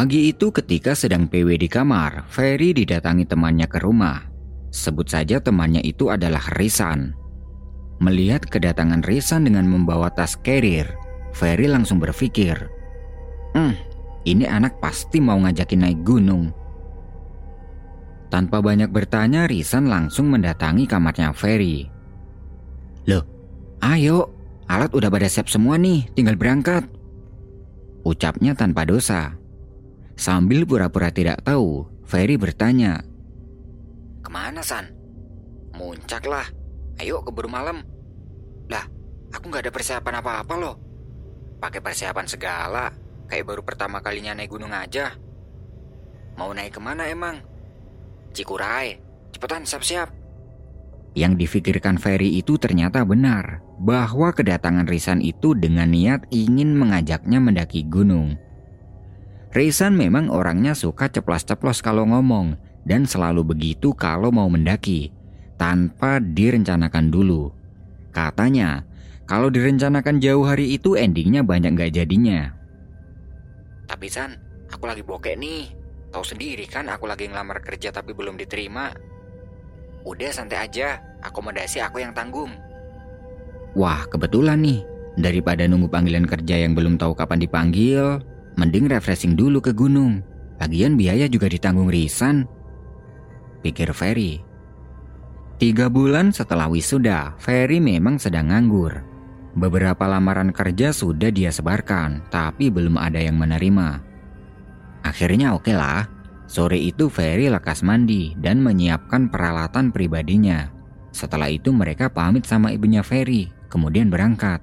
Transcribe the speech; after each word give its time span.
Pagi 0.00 0.32
itu 0.32 0.48
ketika 0.48 0.96
sedang 0.96 1.28
PW 1.28 1.60
di 1.60 1.68
kamar, 1.68 2.24
Ferry 2.32 2.72
didatangi 2.72 3.28
temannya 3.28 3.68
ke 3.68 3.84
rumah. 3.84 4.32
Sebut 4.72 5.04
saja 5.04 5.44
temannya 5.44 5.84
itu 5.84 6.08
adalah 6.08 6.40
Risan. 6.56 7.12
Melihat 8.00 8.48
kedatangan 8.48 9.04
Risan 9.04 9.44
dengan 9.44 9.68
membawa 9.68 10.08
tas 10.08 10.40
carrier, 10.40 10.88
Ferry 11.36 11.68
langsung 11.68 12.00
berpikir, 12.00 12.56
Hmm, 13.52 13.76
ini 14.24 14.48
anak 14.48 14.80
pasti 14.80 15.20
mau 15.20 15.36
ngajakin 15.36 15.84
naik 15.84 16.00
gunung. 16.00 16.48
Tanpa 18.32 18.64
banyak 18.64 18.88
bertanya, 18.88 19.44
Risan 19.44 19.92
langsung 19.92 20.32
mendatangi 20.32 20.88
kamarnya 20.88 21.36
Ferry. 21.36 21.84
Loh, 23.04 23.28
ayo, 23.84 24.32
alat 24.64 24.96
udah 24.96 25.12
pada 25.12 25.28
siap 25.28 25.52
semua 25.52 25.76
nih, 25.76 26.08
tinggal 26.16 26.40
berangkat. 26.40 26.88
Ucapnya 28.00 28.56
tanpa 28.56 28.88
dosa. 28.88 29.36
Sambil 30.20 30.68
pura-pura 30.68 31.08
tidak 31.08 31.40
tahu, 31.48 31.88
Ferry 32.04 32.36
bertanya. 32.36 33.00
Ke 34.20 34.28
mana 34.28 34.60
San? 34.60 34.92
Muncak 35.72 36.28
lah. 36.28 36.44
Ayo 37.00 37.24
keburu 37.24 37.48
malam. 37.48 37.80
Lah, 38.68 38.84
aku 39.32 39.48
nggak 39.48 39.64
ada 39.64 39.72
persiapan 39.72 40.20
apa-apa 40.20 40.54
loh. 40.60 40.76
Pakai 41.56 41.80
persiapan 41.80 42.28
segala, 42.28 42.92
kayak 43.32 43.48
baru 43.48 43.64
pertama 43.64 44.04
kalinya 44.04 44.36
naik 44.36 44.52
gunung 44.52 44.76
aja. 44.76 45.16
Mau 46.36 46.52
naik 46.52 46.76
ke 46.76 46.80
mana 46.84 47.08
emang? 47.08 47.40
Cikurai, 48.36 49.00
cepetan 49.32 49.64
siap-siap. 49.64 50.12
Yang 51.16 51.48
difikirkan 51.48 51.96
Ferry 51.96 52.36
itu 52.36 52.60
ternyata 52.60 53.08
benar, 53.08 53.64
bahwa 53.80 54.36
kedatangan 54.36 54.84
Risan 54.84 55.24
itu 55.24 55.56
dengan 55.56 55.88
niat 55.88 56.28
ingin 56.28 56.76
mengajaknya 56.76 57.40
mendaki 57.40 57.88
gunung. 57.88 58.36
Rizan 59.50 59.98
memang 59.98 60.30
orangnya 60.30 60.78
suka 60.78 61.10
ceplos-ceplos 61.10 61.82
kalau 61.82 62.06
ngomong 62.06 62.54
dan 62.86 63.02
selalu 63.02 63.42
begitu 63.42 63.90
kalau 63.98 64.30
mau 64.30 64.46
mendaki, 64.46 65.10
tanpa 65.58 66.22
direncanakan 66.22 67.10
dulu. 67.10 67.50
Katanya, 68.14 68.86
kalau 69.26 69.50
direncanakan 69.50 70.22
jauh 70.22 70.46
hari 70.46 70.78
itu 70.78 70.94
endingnya 70.94 71.42
banyak 71.42 71.74
gak 71.74 71.98
jadinya. 71.98 72.54
Tapi 73.90 74.06
San, 74.06 74.38
aku 74.70 74.86
lagi 74.86 75.02
bokek 75.02 75.34
nih. 75.34 75.74
Tahu 76.10 76.22
sendiri 76.26 76.66
kan 76.66 76.86
aku 76.90 77.06
lagi 77.06 77.26
ngelamar 77.26 77.62
kerja 77.62 77.90
tapi 77.90 78.14
belum 78.14 78.38
diterima. 78.38 78.94
Udah 80.06 80.30
santai 80.30 80.66
aja, 80.66 81.02
akomodasi 81.26 81.82
aku 81.82 82.02
yang 82.02 82.14
tanggung. 82.14 82.54
Wah, 83.74 84.06
kebetulan 84.10 84.62
nih. 84.62 84.82
Daripada 85.18 85.66
nunggu 85.66 85.90
panggilan 85.90 86.26
kerja 86.26 86.66
yang 86.66 86.74
belum 86.74 86.98
tahu 86.98 87.14
kapan 87.14 87.42
dipanggil, 87.42 88.22
Mending 88.60 88.92
refreshing 88.92 89.40
dulu 89.40 89.64
ke 89.64 89.72
gunung. 89.72 90.20
Lagian 90.60 91.00
biaya 91.00 91.24
juga 91.32 91.48
ditanggung 91.48 91.88
Risan. 91.88 92.44
Pikir 93.64 93.96
Ferry. 93.96 94.44
Tiga 95.56 95.88
bulan 95.88 96.28
setelah 96.28 96.68
wisuda, 96.68 97.40
Ferry 97.40 97.80
memang 97.80 98.20
sedang 98.20 98.52
nganggur. 98.52 99.00
Beberapa 99.56 100.04
lamaran 100.04 100.52
kerja 100.52 100.92
sudah 100.92 101.32
dia 101.32 101.48
sebarkan, 101.48 102.28
tapi 102.28 102.68
belum 102.68 103.00
ada 103.00 103.16
yang 103.16 103.40
menerima. 103.40 104.04
Akhirnya 105.08 105.56
oke 105.56 105.64
okay 105.64 105.76
lah, 105.80 106.04
sore 106.44 106.76
itu 106.76 107.08
Ferry 107.08 107.48
lekas 107.48 107.80
mandi 107.80 108.36
dan 108.36 108.60
menyiapkan 108.60 109.32
peralatan 109.32 109.88
pribadinya. 109.88 110.68
Setelah 111.16 111.48
itu 111.48 111.72
mereka 111.72 112.12
pamit 112.12 112.44
sama 112.44 112.76
ibunya 112.76 113.00
Ferry, 113.00 113.48
kemudian 113.72 114.12
berangkat. 114.12 114.60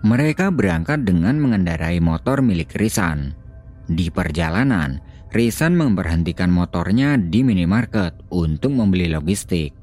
Mereka 0.00 0.48
berangkat 0.56 1.04
dengan 1.04 1.36
mengendarai 1.36 2.00
motor 2.00 2.40
milik 2.40 2.72
Risan. 2.72 3.36
Di 3.84 4.08
perjalanan, 4.08 4.96
Risan 5.28 5.76
memberhentikan 5.76 6.48
motornya 6.48 7.20
di 7.20 7.44
minimarket 7.44 8.16
untuk 8.32 8.72
membeli 8.72 9.12
logistik. 9.12 9.76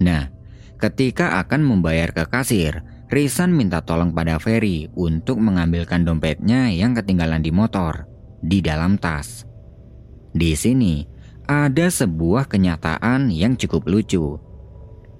Nah, 0.00 0.32
ketika 0.80 1.38
akan 1.44 1.60
membayar 1.60 2.10
ke 2.10 2.24
kasir, 2.24 2.80
Risan 3.08 3.52
minta 3.52 3.84
tolong 3.84 4.16
pada 4.16 4.40
Ferry 4.40 4.88
untuk 4.96 5.40
mengambilkan 5.40 6.08
dompetnya 6.08 6.72
yang 6.72 6.96
ketinggalan 6.96 7.44
di 7.44 7.52
motor, 7.52 8.08
di 8.40 8.64
dalam 8.64 8.96
tas. 8.96 9.44
Di 10.32 10.56
sini, 10.56 11.04
ada 11.48 11.88
sebuah 11.88 12.48
kenyataan 12.48 13.32
yang 13.32 13.56
cukup 13.56 13.88
lucu. 13.88 14.40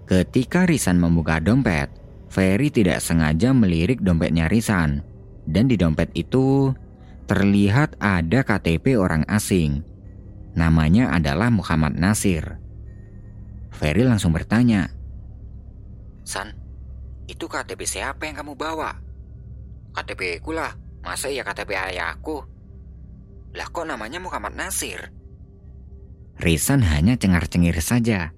Ketika 0.09 0.65
Risan 0.65 0.97
membuka 0.97 1.41
dompet, 1.41 1.98
Ferry 2.29 2.69
tidak 2.69 3.01
sengaja 3.01 3.57
melirik 3.57 4.05
dompetnya 4.05 4.47
Risan, 4.53 5.01
dan 5.49 5.65
di 5.69 5.81
dompet 5.81 6.13
itu 6.13 6.77
terlihat 7.25 7.97
ada 8.01 8.45
KTP 8.45 8.97
orang 9.01 9.25
asing. 9.29 9.85
Namanya 10.53 11.13
adalah 11.13 11.49
Muhammad 11.49 11.97
Nasir. 11.97 12.61
Ferry 13.73 14.05
langsung 14.05 14.33
bertanya, 14.35 14.91
San, 16.29 16.53
itu 17.25 17.49
KTP 17.49 17.89
siapa 17.89 18.29
yang 18.29 18.37
kamu 18.37 18.53
bawa? 18.53 18.93
KTP 19.97 20.45
ku 20.45 20.53
lah, 20.53 20.77
masa 21.01 21.33
ya 21.33 21.41
KTP 21.41 21.73
ayahku? 21.73 22.45
Lah 23.57 23.69
kok 23.73 23.89
namanya 23.89 24.21
Muhammad 24.21 24.53
Nasir? 24.53 25.09
Risan 26.37 26.85
hanya 26.85 27.17
cengar-cengir 27.17 27.81
saja. 27.81 28.37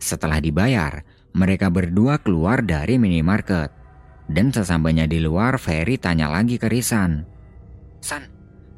Setelah 0.00 0.40
dibayar, 0.40 1.04
mereka 1.38 1.70
berdua 1.70 2.18
keluar 2.18 2.66
dari 2.66 2.98
minimarket. 2.98 3.70
Dan 4.26 4.50
sesampainya 4.50 5.06
di 5.06 5.22
luar, 5.22 5.56
Ferry 5.56 5.96
tanya 5.96 6.28
lagi 6.28 6.58
ke 6.58 6.66
Risan. 6.66 7.24
San, 8.02 8.26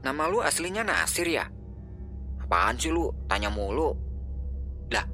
nama 0.05 0.29
lu 0.29 0.45
aslinya 0.45 0.85
Nasir 0.85 1.27
ya? 1.27 1.49
Apaan 2.39 2.77
sih 2.77 2.93
lu? 2.93 3.09
Tanya 3.27 3.49
mulu. 3.49 3.97
Lah, 4.93 5.09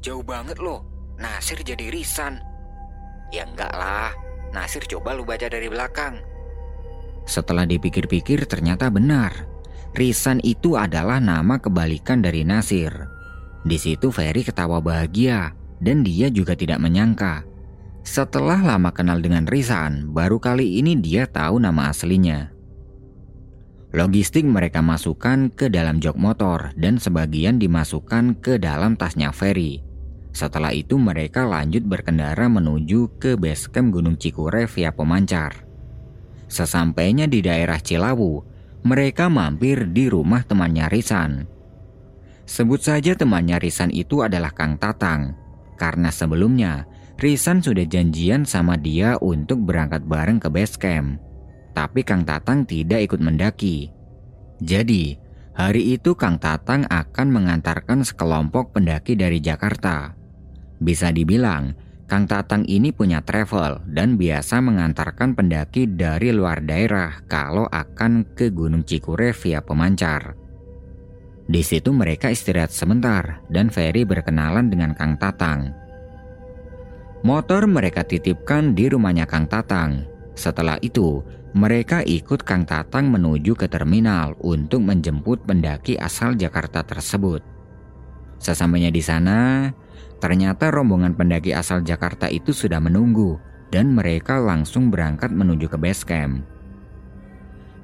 jauh 0.00 0.22
banget 0.22 0.56
lo. 0.62 0.86
Nasir 1.18 1.60
jadi 1.60 1.90
Risan. 1.90 2.40
Ya 3.34 3.44
enggak 3.44 3.74
lah, 3.74 4.14
Nasir 4.54 4.86
coba 4.86 5.12
lu 5.12 5.26
baca 5.26 5.50
dari 5.50 5.66
belakang. 5.66 6.22
Setelah 7.26 7.66
dipikir-pikir 7.66 8.46
ternyata 8.46 8.88
benar. 8.88 9.50
Risan 9.94 10.40
itu 10.42 10.78
adalah 10.78 11.18
nama 11.18 11.58
kebalikan 11.58 12.22
dari 12.24 12.42
Nasir. 12.42 12.90
Di 13.64 13.78
situ 13.78 14.10
Ferry 14.10 14.44
ketawa 14.44 14.82
bahagia 14.82 15.63
dan 15.84 16.00
dia 16.00 16.32
juga 16.32 16.56
tidak 16.56 16.80
menyangka. 16.80 17.44
Setelah 18.04 18.60
lama 18.60 18.92
kenal 18.92 19.20
dengan 19.20 19.44
Rizan, 19.44 20.12
baru 20.12 20.40
kali 20.40 20.80
ini 20.80 20.96
dia 20.96 21.28
tahu 21.28 21.60
nama 21.60 21.92
aslinya. 21.92 22.52
Logistik 23.94 24.42
mereka 24.42 24.82
masukkan 24.82 25.52
ke 25.54 25.70
dalam 25.70 26.02
jok 26.02 26.18
motor 26.18 26.74
dan 26.74 26.98
sebagian 26.98 27.62
dimasukkan 27.62 28.42
ke 28.42 28.58
dalam 28.58 28.98
tasnya 28.98 29.30
Ferry. 29.30 29.86
Setelah 30.34 30.74
itu 30.74 30.98
mereka 30.98 31.46
lanjut 31.46 31.86
berkendara 31.86 32.50
menuju 32.50 33.22
ke 33.22 33.38
base 33.38 33.70
camp 33.70 33.94
Gunung 33.94 34.18
Cikure 34.18 34.66
via 34.66 34.90
pemancar. 34.90 35.62
Sesampainya 36.50 37.30
di 37.30 37.38
daerah 37.38 37.78
Cilawu, 37.78 38.42
mereka 38.82 39.30
mampir 39.30 39.86
di 39.94 40.10
rumah 40.10 40.42
temannya 40.42 40.90
Risan. 40.90 41.32
Sebut 42.44 42.82
saja 42.82 43.14
temannya 43.14 43.62
Risan 43.62 43.94
itu 43.94 44.26
adalah 44.26 44.50
Kang 44.50 44.74
Tatang, 44.76 45.43
karena 45.76 46.10
sebelumnya 46.14 46.86
Risan 47.14 47.62
sudah 47.62 47.86
janjian 47.86 48.42
sama 48.42 48.74
dia 48.74 49.14
untuk 49.22 49.62
berangkat 49.62 50.02
bareng 50.02 50.42
ke 50.42 50.50
base 50.50 50.74
camp. 50.74 51.22
Tapi 51.70 52.02
Kang 52.02 52.26
Tatang 52.26 52.66
tidak 52.66 53.06
ikut 53.06 53.22
mendaki. 53.22 53.90
Jadi, 54.58 55.14
hari 55.54 55.94
itu 55.94 56.18
Kang 56.18 56.42
Tatang 56.42 56.86
akan 56.90 57.28
mengantarkan 57.30 58.02
sekelompok 58.02 58.74
pendaki 58.74 59.14
dari 59.14 59.38
Jakarta. 59.38 60.14
Bisa 60.82 61.14
dibilang, 61.14 61.74
Kang 62.10 62.26
Tatang 62.26 62.66
ini 62.66 62.90
punya 62.90 63.22
travel 63.22 63.86
dan 63.86 64.18
biasa 64.18 64.58
mengantarkan 64.58 65.38
pendaki 65.38 65.86
dari 65.86 66.34
luar 66.34 66.66
daerah 66.66 67.22
kalau 67.30 67.70
akan 67.70 68.26
ke 68.34 68.50
Gunung 68.50 68.82
Cikure 68.82 69.30
via 69.30 69.62
pemancar. 69.62 70.34
Di 71.44 71.60
situ 71.60 71.92
mereka 71.92 72.32
istirahat 72.32 72.72
sebentar 72.72 73.44
dan 73.52 73.68
Ferry 73.68 74.08
berkenalan 74.08 74.72
dengan 74.72 74.96
Kang 74.96 75.20
Tatang. 75.20 75.76
Motor 77.24 77.68
mereka 77.68 78.04
titipkan 78.04 78.72
di 78.72 78.88
rumahnya 78.88 79.28
Kang 79.28 79.44
Tatang. 79.48 80.08
Setelah 80.32 80.80
itu, 80.80 81.20
mereka 81.52 82.00
ikut 82.00 82.42
Kang 82.48 82.64
Tatang 82.64 83.12
menuju 83.12 83.52
ke 83.56 83.68
terminal 83.68 84.36
untuk 84.40 84.84
menjemput 84.84 85.44
pendaki 85.44 86.00
asal 86.00 86.32
Jakarta 86.32 86.80
tersebut. 86.80 87.44
Sesampainya 88.40 88.92
di 88.92 89.04
sana, 89.04 89.72
ternyata 90.20 90.72
rombongan 90.72 91.12
pendaki 91.12 91.52
asal 91.52 91.84
Jakarta 91.84 92.28
itu 92.28 92.56
sudah 92.56 92.80
menunggu 92.80 93.36
dan 93.68 93.92
mereka 93.92 94.40
langsung 94.40 94.88
berangkat 94.88 95.28
menuju 95.32 95.68
ke 95.68 95.76
base 95.80 96.04
camp. 96.08 96.44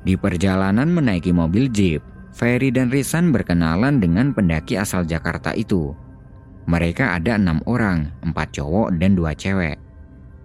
Di 0.01 0.17
perjalanan 0.17 0.89
menaiki 0.89 1.31
mobil 1.31 1.69
jeep, 1.69 2.01
Ferry 2.41 2.73
dan 2.73 2.89
Risan 2.89 3.37
berkenalan 3.37 4.01
dengan 4.01 4.33
pendaki 4.33 4.81
asal 4.81 5.05
Jakarta 5.05 5.53
itu. 5.53 5.93
Mereka 6.65 7.21
ada 7.21 7.37
enam 7.37 7.61
orang, 7.69 8.17
empat 8.25 8.57
cowok 8.57 8.97
dan 8.97 9.13
dua 9.13 9.37
cewek. 9.37 9.77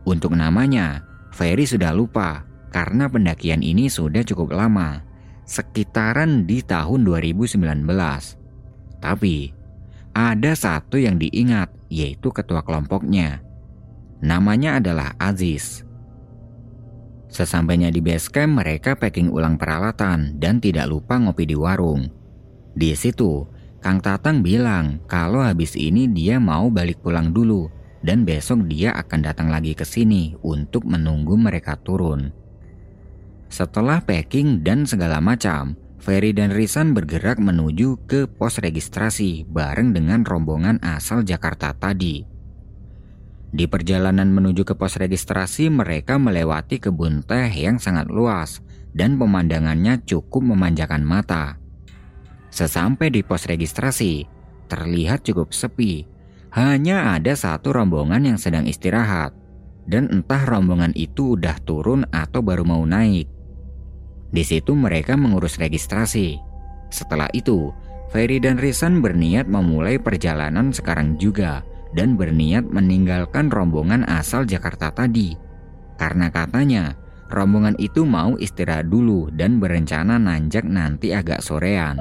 Untuk 0.03 0.35
namanya, 0.35 1.07
Ferry 1.31 1.63
sudah 1.63 1.95
lupa 1.95 2.43
karena 2.75 3.07
pendakian 3.07 3.63
ini 3.63 3.87
sudah 3.87 4.27
cukup 4.27 4.51
lama, 4.51 5.07
sekitaran 5.47 6.43
di 6.43 6.59
tahun 6.59 7.07
2019. 7.07 7.63
Tapi, 8.99 9.55
ada 10.11 10.51
satu 10.51 10.99
yang 10.99 11.15
diingat, 11.15 11.71
yaitu 11.87 12.27
ketua 12.27 12.59
kelompoknya. 12.67 13.39
Namanya 14.19 14.83
adalah 14.83 15.15
Aziz. 15.15 15.84
Sesampainya 17.35 17.91
di 17.91 17.99
base 17.99 18.31
camp, 18.31 18.63
mereka 18.63 18.95
packing 18.95 19.27
ulang 19.27 19.59
peralatan 19.59 20.39
dan 20.39 20.63
tidak 20.63 20.87
lupa 20.87 21.19
ngopi 21.19 21.43
di 21.43 21.51
warung. 21.59 22.07
Di 22.71 22.95
situ, 22.95 23.43
Kang 23.83 23.99
Tatang 23.99 24.39
bilang 24.39 25.03
kalau 25.03 25.43
habis 25.43 25.75
ini 25.75 26.07
dia 26.07 26.39
mau 26.39 26.71
balik 26.71 27.03
pulang 27.03 27.35
dulu 27.35 27.67
dan 27.99 28.23
besok 28.23 28.71
dia 28.71 28.95
akan 28.95 29.19
datang 29.19 29.51
lagi 29.51 29.75
ke 29.75 29.83
sini 29.83 30.31
untuk 30.47 30.87
menunggu 30.87 31.35
mereka 31.35 31.75
turun. 31.75 32.31
Setelah 33.51 33.99
packing 33.99 34.63
dan 34.63 34.87
segala 34.87 35.19
macam, 35.19 35.75
Ferry 35.99 36.31
dan 36.31 36.55
Risan 36.55 36.95
bergerak 36.95 37.35
menuju 37.35 38.07
ke 38.07 38.31
pos 38.31 38.63
registrasi 38.63 39.43
bareng 39.43 39.91
dengan 39.91 40.23
rombongan 40.23 40.79
asal 40.79 41.27
Jakarta 41.27 41.75
tadi. 41.75 42.34
Di 43.55 43.71
perjalanan 43.71 44.35
menuju 44.35 44.67
ke 44.67 44.75
pos 44.75 44.99
registrasi, 44.99 45.71
mereka 45.71 46.19
melewati 46.19 46.75
kebun 46.75 47.23
teh 47.23 47.47
yang 47.55 47.79
sangat 47.79 48.11
luas 48.11 48.59
dan 48.91 49.15
pemandangannya 49.15 50.03
cukup 50.03 50.43
memanjakan 50.43 51.07
mata. 51.07 51.55
Sesampai 52.51 53.15
di 53.15 53.23
pos 53.23 53.47
registrasi, 53.47 54.27
terlihat 54.67 55.23
cukup 55.23 55.55
sepi. 55.55 56.03
Hanya 56.51 57.15
ada 57.15 57.31
satu 57.31 57.71
rombongan 57.71 58.27
yang 58.27 58.39
sedang 58.39 58.67
istirahat, 58.67 59.31
dan 59.87 60.11
entah 60.11 60.43
rombongan 60.43 60.91
itu 60.91 61.39
udah 61.39 61.55
turun 61.63 62.03
atau 62.11 62.43
baru 62.43 62.67
mau 62.67 62.83
naik. 62.83 63.31
Di 64.35 64.43
situ 64.43 64.75
mereka 64.75 65.15
mengurus 65.15 65.55
registrasi. 65.55 66.35
Setelah 66.91 67.31
itu, 67.31 67.71
Ferry 68.11 68.43
dan 68.43 68.59
Risan 68.59 68.99
berniat 68.99 69.47
memulai 69.47 69.95
perjalanan 69.95 70.75
sekarang 70.75 71.15
juga 71.15 71.63
dan 71.95 72.19
berniat 72.19 72.67
meninggalkan 72.67 73.47
rombongan 73.47 74.03
asal 74.05 74.43
Jakarta 74.43 74.91
tadi. 74.91 75.33
Karena 75.95 76.27
katanya, 76.27 76.99
rombongan 77.31 77.79
itu 77.79 78.03
mau 78.03 78.35
istirahat 78.35 78.91
dulu 78.91 79.31
dan 79.31 79.63
berencana 79.63 80.19
nanjak 80.19 80.67
nanti 80.67 81.15
agak 81.15 81.39
sorean. 81.39 81.97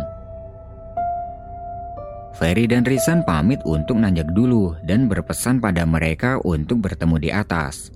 Ferry 2.35 2.67
dan 2.67 2.82
Risan 2.82 3.23
pamit 3.23 3.62
untuk 3.62 3.94
nanjak 3.94 4.26
dulu 4.35 4.75
dan 4.82 5.06
berpesan 5.06 5.62
pada 5.62 5.87
mereka 5.87 6.43
untuk 6.43 6.82
bertemu 6.82 7.17
di 7.23 7.31
atas. 7.31 7.94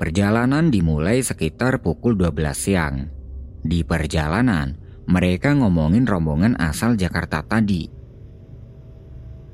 Perjalanan 0.00 0.72
dimulai 0.72 1.20
sekitar 1.20 1.84
pukul 1.84 2.16
12 2.16 2.56
siang. 2.56 3.04
Di 3.60 3.84
perjalanan, 3.84 4.80
mereka 5.04 5.52
ngomongin 5.52 6.08
rombongan 6.08 6.56
asal 6.56 6.96
Jakarta 6.96 7.44
tadi. 7.44 7.86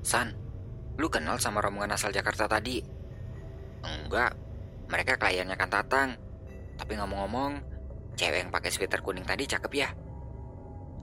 San, 0.01 0.40
Lu 1.01 1.09
kenal 1.09 1.41
sama 1.41 1.65
rombongan 1.65 1.97
asal 1.97 2.13
Jakarta 2.13 2.45
tadi? 2.45 2.77
Enggak, 3.81 4.37
mereka 4.93 5.17
kliennya 5.17 5.57
kan 5.57 5.73
Tatang. 5.73 6.13
Tapi 6.77 6.93
ngomong-ngomong, 7.01 7.57
cewek 8.21 8.45
yang 8.45 8.53
pakai 8.53 8.69
sweater 8.69 9.01
kuning 9.01 9.25
tadi 9.25 9.49
cakep 9.49 9.73
ya? 9.73 9.89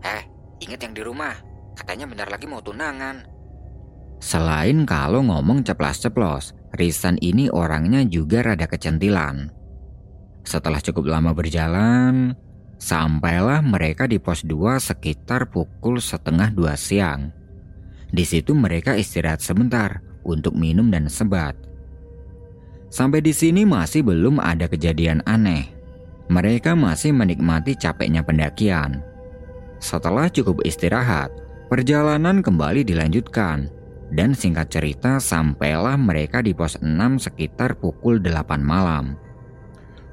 Eh, 0.05 0.23
inget 0.61 0.85
yang 0.85 0.93
di 0.93 1.01
rumah, 1.01 1.33
katanya 1.73 2.05
bentar 2.05 2.29
lagi 2.29 2.45
mau 2.45 2.61
tunangan. 2.61 3.25
Selain 4.21 4.85
kalau 4.85 5.25
ngomong 5.25 5.65
ceplas-ceplos, 5.65 6.53
Risan 6.77 7.17
ini 7.17 7.49
orangnya 7.49 8.05
juga 8.05 8.45
rada 8.45 8.69
kecentilan. 8.69 9.49
Setelah 10.45 10.77
cukup 10.77 11.09
lama 11.09 11.33
berjalan, 11.33 12.37
sampailah 12.77 13.65
mereka 13.65 14.05
di 14.05 14.21
pos 14.21 14.45
2 14.45 14.77
sekitar 14.77 15.49
pukul 15.49 15.97
setengah 15.97 16.53
dua 16.53 16.77
siang. 16.77 17.36
Di 18.11 18.23
situ 18.23 18.55
mereka 18.55 18.95
istirahat 18.95 19.43
sebentar 19.43 19.99
untuk 20.23 20.55
minum 20.55 20.87
dan 20.87 21.11
sebat. 21.11 21.55
Sampai 22.87 23.19
di 23.19 23.35
sini 23.35 23.67
masih 23.67 24.03
belum 24.03 24.39
ada 24.39 24.67
kejadian 24.71 25.19
aneh. 25.27 25.67
Mereka 26.27 26.75
masih 26.75 27.11
menikmati 27.11 27.75
capeknya 27.75 28.23
pendakian. 28.23 29.03
Setelah 29.79 30.31
cukup 30.31 30.63
istirahat, 30.63 31.31
perjalanan 31.67 32.43
kembali 32.43 32.83
dilanjutkan. 32.83 33.71
Dan 34.07 34.31
singkat 34.31 34.71
cerita 34.71 35.19
sampailah 35.19 35.99
mereka 35.99 36.39
di 36.39 36.55
pos 36.55 36.79
6 36.79 37.19
sekitar 37.19 37.75
pukul 37.75 38.23
8 38.23 38.63
malam. 38.63 39.19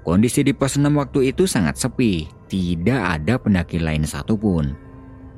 Kondisi 0.02 0.42
di 0.42 0.50
pos 0.50 0.74
6 0.74 0.90
waktu 0.98 1.30
itu 1.30 1.46
sangat 1.46 1.78
sepi, 1.78 2.26
tidak 2.50 3.22
ada 3.22 3.38
pendaki 3.38 3.78
lain 3.78 4.02
satupun. 4.02 4.74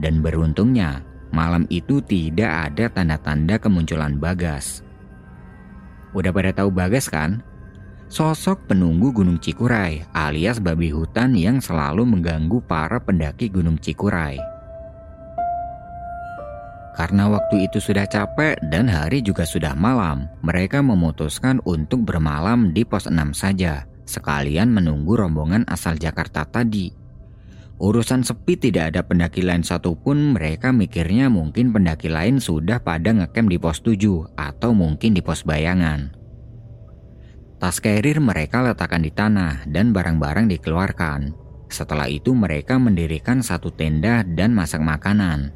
Dan 0.00 0.24
beruntungnya, 0.24 1.04
Malam 1.34 1.66
itu 1.68 1.98
tidak 2.04 2.70
ada 2.70 2.86
tanda-tanda 2.90 3.58
kemunculan 3.58 4.16
Bagas. 4.16 4.82
Udah 6.14 6.30
pada 6.30 6.54
tahu 6.54 6.70
Bagas 6.70 7.10
kan? 7.10 7.42
Sosok 8.06 8.70
penunggu 8.70 9.10
Gunung 9.10 9.42
Cikuray 9.42 10.06
alias 10.14 10.62
babi 10.62 10.94
hutan 10.94 11.34
yang 11.34 11.58
selalu 11.58 12.06
mengganggu 12.06 12.62
para 12.62 13.02
pendaki 13.02 13.50
Gunung 13.50 13.82
Cikuray. 13.82 14.38
Karena 16.96 17.28
waktu 17.28 17.68
itu 17.68 17.76
sudah 17.82 18.08
capek 18.08 18.56
dan 18.72 18.88
hari 18.88 19.20
juga 19.20 19.44
sudah 19.44 19.76
malam, 19.76 20.30
mereka 20.40 20.80
memutuskan 20.80 21.60
untuk 21.68 22.08
bermalam 22.08 22.72
di 22.72 22.88
pos 22.88 23.04
6 23.04 23.36
saja, 23.36 23.84
sekalian 24.08 24.72
menunggu 24.72 25.20
rombongan 25.20 25.68
asal 25.68 25.98
Jakarta 26.00 26.48
tadi 26.48 27.05
Urusan 27.76 28.24
sepi 28.24 28.56
tidak 28.56 28.96
ada 28.96 29.04
pendaki 29.04 29.44
lain 29.44 29.60
satupun 29.60 30.32
mereka 30.32 30.72
mikirnya 30.72 31.28
mungkin 31.28 31.76
pendaki 31.76 32.08
lain 32.08 32.40
sudah 32.40 32.80
pada 32.80 33.12
ngecamp 33.12 33.52
di 33.52 33.60
pos 33.60 33.84
7 33.84 34.32
atau 34.32 34.72
mungkin 34.72 35.12
di 35.12 35.20
pos 35.20 35.44
bayangan. 35.44 36.08
Tas 37.60 37.76
carrier 37.84 38.16
mereka 38.16 38.64
letakkan 38.64 39.04
di 39.04 39.12
tanah 39.12 39.68
dan 39.68 39.92
barang-barang 39.92 40.48
dikeluarkan. 40.56 41.36
Setelah 41.68 42.08
itu 42.08 42.32
mereka 42.32 42.80
mendirikan 42.80 43.44
satu 43.44 43.68
tenda 43.68 44.24
dan 44.24 44.56
masak 44.56 44.80
makanan. 44.80 45.52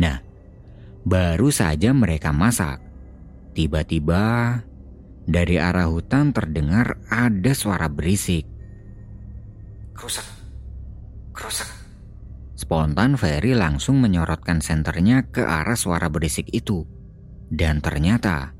Nah, 0.00 0.24
baru 1.04 1.52
saja 1.52 1.92
mereka 1.92 2.32
masak. 2.32 2.80
Tiba-tiba 3.52 4.56
dari 5.28 5.60
arah 5.60 5.88
hutan 5.92 6.32
terdengar 6.32 6.96
ada 7.12 7.52
suara 7.52 7.92
berisik. 7.92 8.48
Rusak 9.96 10.43
Krusek. 11.34 11.66
Spontan 12.54 13.18
Ferry 13.18 13.58
langsung 13.58 13.98
menyorotkan 13.98 14.62
senternya 14.62 15.26
ke 15.26 15.42
arah 15.42 15.74
suara 15.74 16.06
berisik 16.06 16.46
itu. 16.54 16.86
Dan 17.50 17.82
ternyata 17.82 18.54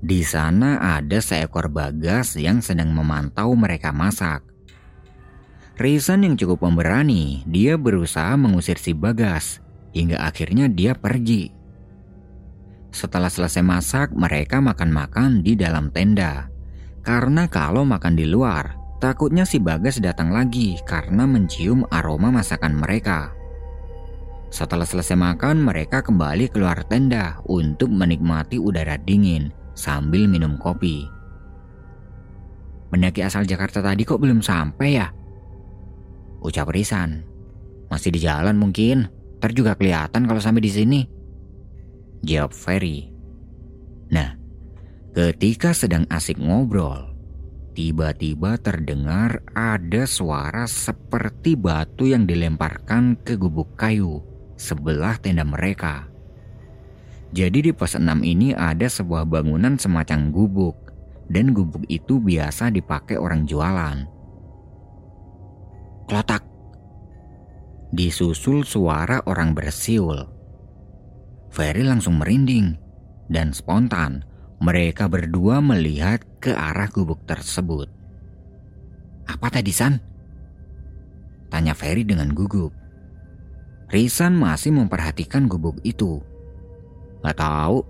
di 0.00 0.24
sana 0.24 1.00
ada 1.00 1.20
seekor 1.20 1.68
bagas 1.68 2.36
yang 2.40 2.64
sedang 2.64 2.92
memantau 2.92 3.52
mereka 3.52 3.92
masak. 3.92 4.44
Rizan 5.80 6.28
yang 6.28 6.36
cukup 6.36 6.64
pemberani, 6.64 7.40
dia 7.48 7.80
berusaha 7.80 8.36
mengusir 8.36 8.76
si 8.76 8.92
bagas 8.92 9.64
hingga 9.96 10.20
akhirnya 10.20 10.68
dia 10.68 10.92
pergi. 10.92 11.50
Setelah 12.94 13.26
selesai 13.26 13.64
masak, 13.64 14.08
mereka 14.14 14.62
makan-makan 14.62 15.42
di 15.42 15.58
dalam 15.58 15.90
tenda. 15.90 16.46
Karena 17.02 17.50
kalau 17.50 17.82
makan 17.82 18.14
di 18.14 18.22
luar, 18.28 18.83
Takutnya 19.04 19.44
si 19.44 19.60
Bagas 19.60 20.00
datang 20.00 20.32
lagi 20.32 20.80
karena 20.80 21.28
mencium 21.28 21.84
aroma 21.92 22.32
masakan 22.32 22.72
mereka. 22.72 23.36
Setelah 24.48 24.88
selesai 24.88 25.12
makan, 25.12 25.60
mereka 25.60 26.00
kembali 26.00 26.48
keluar 26.48 26.80
tenda 26.88 27.36
untuk 27.44 27.92
menikmati 27.92 28.56
udara 28.56 28.96
dingin 28.96 29.52
sambil 29.76 30.24
minum 30.24 30.56
kopi. 30.56 31.04
Pendaki 32.88 33.20
asal 33.20 33.44
Jakarta 33.44 33.84
tadi 33.84 34.08
kok 34.08 34.24
belum 34.24 34.40
sampai 34.40 34.96
ya? 34.96 35.12
Ucap 36.40 36.72
Risan. 36.72 37.28
Masih 37.92 38.08
di 38.08 38.24
jalan 38.24 38.56
mungkin, 38.56 39.12
meter 39.36 39.52
juga 39.52 39.76
kelihatan 39.76 40.24
kalau 40.24 40.40
sampai 40.40 40.64
di 40.64 40.72
sini. 40.72 41.00
Jawab 42.24 42.56
Ferry. 42.56 43.12
Nah, 44.08 44.32
ketika 45.12 45.76
sedang 45.76 46.08
asik 46.08 46.40
ngobrol, 46.40 47.13
tiba-tiba 47.74 48.56
terdengar 48.62 49.42
ada 49.52 50.06
suara 50.06 50.64
seperti 50.70 51.58
batu 51.58 52.06
yang 52.06 52.24
dilemparkan 52.24 53.18
ke 53.20 53.34
gubuk 53.34 53.74
kayu 53.74 54.22
sebelah 54.54 55.18
tenda 55.18 55.42
mereka. 55.42 56.06
Jadi 57.34 57.66
di 57.66 57.72
pos 57.74 57.98
6 57.98 58.06
ini 58.22 58.54
ada 58.54 58.86
sebuah 58.86 59.26
bangunan 59.26 59.74
semacam 59.74 60.30
gubuk 60.30 60.76
dan 61.26 61.50
gubuk 61.50 61.82
itu 61.90 62.22
biasa 62.22 62.70
dipakai 62.70 63.18
orang 63.18 63.42
jualan. 63.42 64.06
Klotak. 66.06 66.46
Disusul 67.90 68.62
suara 68.62 69.22
orang 69.26 69.50
bersiul. 69.50 70.30
Ferry 71.50 71.82
langsung 71.86 72.22
merinding 72.22 72.78
dan 73.30 73.50
spontan 73.54 74.22
mereka 74.62 75.10
berdua 75.10 75.58
melihat 75.58 76.22
ke 76.44 76.52
arah 76.52 76.92
gubuk 76.92 77.24
tersebut. 77.24 77.88
Apa 79.24 79.48
tadi 79.48 79.72
San? 79.72 79.96
Tanya 81.48 81.72
Ferry 81.72 82.04
dengan 82.04 82.36
gugup. 82.36 82.76
Risan 83.88 84.36
masih 84.36 84.76
memperhatikan 84.76 85.48
gubuk 85.48 85.80
itu 85.80 86.20
Gak 87.24 87.40
tahu, 87.40 87.80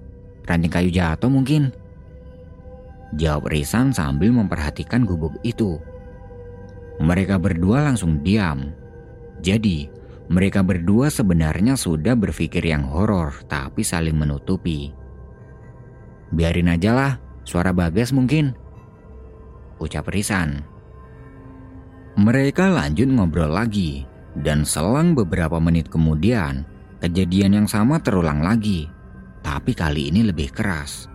ranting 0.46 0.70
kayu 0.70 0.94
jatuh 0.94 1.26
mungkin. 1.26 1.75
Jawab 3.18 3.50
Risan 3.50 3.90
sambil 3.90 4.30
memperhatikan 4.30 5.02
gubuk 5.02 5.34
itu. 5.42 5.82
Mereka 7.02 7.42
berdua 7.42 7.82
langsung 7.82 8.23
diam. 8.23 8.70
Jadi, 9.42 9.90
mereka 10.30 10.62
berdua 10.62 11.11
sebenarnya 11.11 11.75
sudah 11.75 12.14
berpikir 12.14 12.62
yang 12.62 12.87
horor 12.87 13.34
tapi 13.50 13.82
saling 13.82 14.14
menutupi. 14.14 14.94
Biarin 16.30 16.70
aja 16.70 16.94
lah, 16.94 17.12
suara 17.44 17.70
bagas 17.70 18.10
mungkin. 18.10 18.56
Ucap 19.78 20.08
Risan. 20.10 20.64
Mereka 22.18 22.72
lanjut 22.72 23.10
ngobrol 23.10 23.52
lagi, 23.52 24.06
dan 24.38 24.66
selang 24.66 25.14
beberapa 25.14 25.58
menit 25.62 25.90
kemudian, 25.90 26.66
kejadian 26.98 27.62
yang 27.62 27.68
sama 27.70 28.02
terulang 28.02 28.42
lagi 28.42 28.90
tapi 29.44 29.76
kali 29.76 30.08
ini 30.08 30.24
lebih 30.24 30.48
keras. 30.56 31.12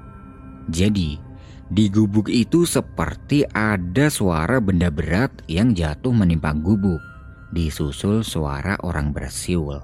Jadi, 0.69 1.17
di 1.65 1.89
gubuk 1.89 2.29
itu 2.29 2.69
seperti 2.69 3.41
ada 3.49 4.13
suara 4.13 4.61
benda 4.61 4.93
berat 4.93 5.33
yang 5.49 5.73
jatuh 5.73 6.13
menimpa 6.13 6.53
gubuk, 6.53 7.01
disusul 7.49 8.21
suara 8.21 8.77
orang 8.85 9.09
bersiul. 9.09 9.81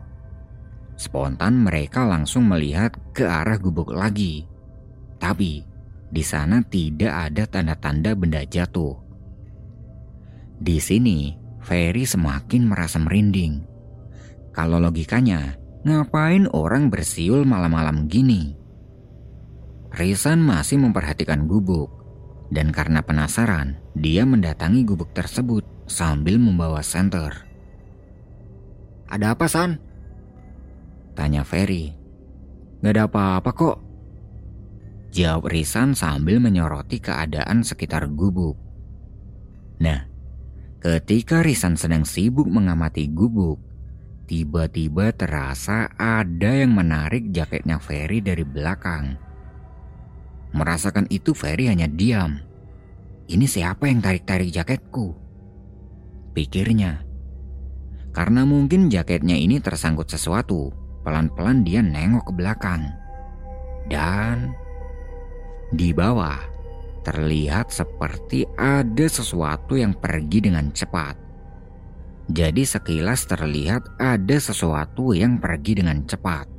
Spontan 0.96 1.66
mereka 1.66 2.06
langsung 2.06 2.46
melihat 2.46 2.94
ke 3.12 3.26
arah 3.26 3.58
gubuk 3.58 3.90
lagi. 3.90 4.46
Tapi, 5.18 5.66
di 6.16 6.24
sana 6.24 6.64
tidak 6.64 7.12
ada 7.12 7.44
tanda-tanda 7.44 8.16
benda 8.16 8.40
jatuh. 8.48 8.96
Di 10.56 10.80
sini, 10.80 11.36
Ferry 11.60 12.08
semakin 12.08 12.72
merasa 12.72 12.96
merinding. 13.04 13.68
Kalau 14.56 14.80
logikanya, 14.80 15.60
Ngapain 15.86 16.50
orang 16.50 16.90
bersiul 16.90 17.46
malam-malam 17.46 18.10
gini? 18.10 18.58
Rizan 19.94 20.42
masih 20.42 20.82
memperhatikan 20.82 21.46
gubuk, 21.46 21.94
dan 22.50 22.74
karena 22.74 23.06
penasaran, 23.06 23.78
dia 23.94 24.26
mendatangi 24.26 24.82
gubuk 24.82 25.14
tersebut 25.14 25.62
sambil 25.86 26.42
membawa 26.42 26.82
senter. 26.82 27.46
Ada 29.06 29.38
apa, 29.38 29.46
San? 29.46 29.78
Tanya 31.14 31.46
Ferry. 31.46 31.94
Gak 32.82 32.90
ada 32.98 33.06
apa-apa 33.06 33.54
kok. 33.54 33.78
Jawab 35.16 35.48
Rizan 35.48 35.96
sambil 35.96 36.44
menyoroti 36.44 37.00
keadaan 37.00 37.64
sekitar 37.64 38.12
gubuk. 38.12 38.60
Nah, 39.80 40.12
ketika 40.84 41.40
Rizan 41.40 41.80
sedang 41.80 42.04
sibuk 42.04 42.52
mengamati 42.52 43.08
gubuk, 43.08 43.64
Tiba-tiba 44.26 45.14
terasa 45.14 45.86
ada 46.02 46.50
yang 46.50 46.74
menarik 46.74 47.30
jaketnya 47.30 47.78
Ferry 47.78 48.26
dari 48.26 48.42
belakang. 48.42 49.22
Merasakan 50.50 51.06
itu 51.14 51.38
Ferry 51.38 51.70
hanya 51.70 51.86
diam. 51.86 52.42
Ini 53.30 53.46
siapa 53.46 53.86
yang 53.86 54.02
tarik-tarik 54.02 54.50
jaketku? 54.50 55.14
Pikirnya. 56.34 57.06
Karena 58.18 58.50
mungkin 58.50 58.90
jaketnya 58.90 59.38
ini 59.38 59.62
tersangkut 59.62 60.10
sesuatu, 60.10 60.74
pelan-pelan 61.06 61.62
dia 61.62 61.86
nengok 61.86 62.26
ke 62.26 62.34
belakang. 62.34 62.82
Dan 63.86 64.58
di 65.76 65.92
bawah 65.92 66.40
terlihat 67.06 67.70
seperti 67.70 68.50
ada 68.58 69.06
sesuatu 69.06 69.78
yang 69.78 69.94
pergi 69.94 70.50
dengan 70.50 70.74
cepat. 70.74 71.14
Jadi 72.26 72.66
sekilas 72.66 73.30
terlihat 73.30 74.02
ada 74.02 74.38
sesuatu 74.42 75.14
yang 75.14 75.38
pergi 75.38 75.78
dengan 75.78 76.02
cepat. 76.10 76.50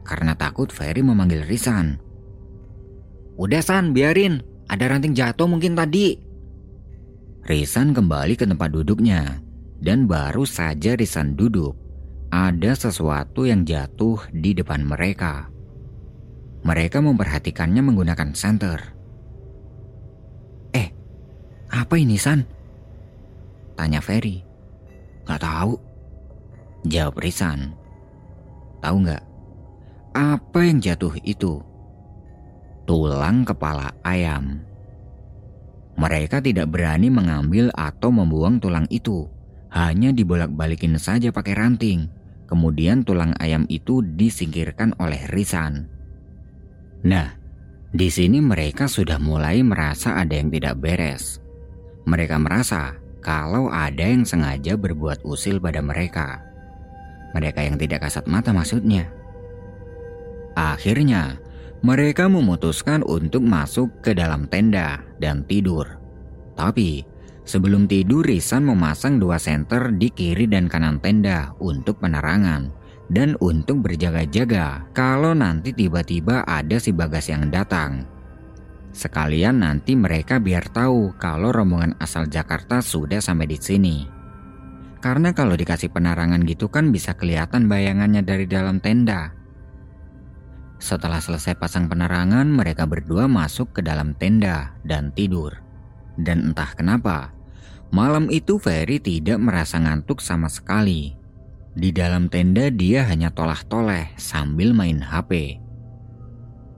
Karena 0.00 0.32
takut 0.32 0.72
Ferry 0.72 1.04
memanggil 1.04 1.44
Risan. 1.44 2.00
Udah 3.36 3.60
San, 3.60 3.92
biarin. 3.92 4.40
Ada 4.64 4.96
ranting 4.96 5.12
jatuh 5.12 5.44
mungkin 5.44 5.76
tadi. 5.76 6.16
Risan 7.44 7.92
kembali 7.92 8.40
ke 8.40 8.48
tempat 8.48 8.72
duduknya. 8.72 9.44
Dan 9.76 10.08
baru 10.08 10.48
saja 10.48 10.96
Risan 10.96 11.36
duduk, 11.36 11.76
ada 12.32 12.72
sesuatu 12.72 13.44
yang 13.44 13.68
jatuh 13.68 14.16
di 14.32 14.56
depan 14.56 14.80
mereka. 14.80 15.53
Mereka 16.64 17.04
memperhatikannya 17.04 17.84
menggunakan 17.84 18.32
senter. 18.32 18.80
Eh, 20.72 20.88
apa 21.68 21.94
ini 22.00 22.16
San? 22.16 22.40
Tanya 23.76 24.00
Ferry. 24.00 24.40
Gak 25.28 25.44
tahu. 25.44 25.76
Jawab 26.88 27.20
Risan. 27.20 27.76
Tahu 28.80 28.96
nggak? 29.04 29.24
Apa 30.16 30.60
yang 30.64 30.80
jatuh 30.80 31.16
itu? 31.24 31.60
Tulang 32.84 33.48
kepala 33.48 33.96
ayam. 34.04 34.60
Mereka 35.96 36.44
tidak 36.44 36.68
berani 36.68 37.08
mengambil 37.08 37.72
atau 37.72 38.12
membuang 38.12 38.60
tulang 38.60 38.84
itu. 38.92 39.24
Hanya 39.72 40.12
dibolak-balikin 40.12 41.00
saja 41.00 41.32
pakai 41.32 41.56
ranting. 41.56 42.12
Kemudian 42.44 43.02
tulang 43.02 43.32
ayam 43.40 43.64
itu 43.72 44.04
disingkirkan 44.04 44.92
oleh 45.00 45.24
Risan. 45.32 45.93
Nah, 47.04 47.36
di 47.92 48.08
sini 48.08 48.40
mereka 48.40 48.88
sudah 48.88 49.20
mulai 49.20 49.60
merasa 49.60 50.16
ada 50.16 50.32
yang 50.32 50.48
tidak 50.48 50.80
beres. 50.80 51.38
Mereka 52.08 52.40
merasa 52.40 52.96
kalau 53.20 53.68
ada 53.68 54.04
yang 54.08 54.24
sengaja 54.24 54.76
berbuat 54.80 55.20
usil 55.20 55.60
pada 55.60 55.84
mereka. 55.84 56.40
Mereka 57.36 57.60
yang 57.60 57.76
tidak 57.76 58.08
kasat 58.08 58.24
mata 58.24 58.56
maksudnya. 58.56 59.12
Akhirnya, 60.56 61.36
mereka 61.84 62.24
memutuskan 62.24 63.04
untuk 63.04 63.44
masuk 63.44 64.00
ke 64.00 64.16
dalam 64.16 64.48
tenda 64.48 65.04
dan 65.20 65.44
tidur. 65.44 65.84
Tapi, 66.56 67.04
sebelum 67.44 67.84
tidur 67.84 68.24
Risan 68.24 68.64
memasang 68.64 69.20
dua 69.20 69.36
senter 69.36 69.92
di 69.92 70.08
kiri 70.08 70.48
dan 70.48 70.72
kanan 70.72 71.02
tenda 71.04 71.52
untuk 71.60 72.00
penerangan 72.00 72.83
dan 73.12 73.36
untuk 73.42 73.84
berjaga-jaga 73.84 74.86
kalau 74.96 75.36
nanti 75.36 75.76
tiba-tiba 75.76 76.44
ada 76.48 76.80
si 76.80 76.90
Bagas 76.92 77.28
yang 77.28 77.52
datang 77.52 78.14
Sekalian 78.94 79.58
nanti 79.58 79.98
mereka 79.98 80.38
biar 80.38 80.70
tahu 80.70 81.18
kalau 81.18 81.50
rombongan 81.50 81.98
asal 81.98 82.30
Jakarta 82.30 82.78
sudah 82.78 83.18
sampai 83.18 83.50
di 83.50 83.58
sini. 83.58 83.96
Karena 85.02 85.34
kalau 85.34 85.58
dikasih 85.58 85.90
penerangan 85.90 86.46
gitu 86.46 86.70
kan 86.70 86.94
bisa 86.94 87.18
kelihatan 87.18 87.66
bayangannya 87.66 88.22
dari 88.22 88.46
dalam 88.46 88.78
tenda. 88.78 89.34
Setelah 90.78 91.18
selesai 91.18 91.58
pasang 91.58 91.90
penerangan, 91.90 92.46
mereka 92.46 92.86
berdua 92.86 93.26
masuk 93.26 93.74
ke 93.74 93.80
dalam 93.82 94.14
tenda 94.14 94.78
dan 94.86 95.10
tidur. 95.10 95.58
Dan 96.14 96.54
entah 96.54 96.70
kenapa, 96.78 97.34
malam 97.90 98.30
itu 98.30 98.62
Ferry 98.62 99.02
tidak 99.02 99.42
merasa 99.42 99.82
ngantuk 99.82 100.22
sama 100.22 100.46
sekali. 100.46 101.18
Di 101.74 101.90
dalam 101.90 102.30
tenda 102.30 102.70
dia 102.70 103.02
hanya 103.10 103.34
tolah-toleh 103.34 104.14
sambil 104.14 104.70
main 104.70 105.02
HP. 105.02 105.58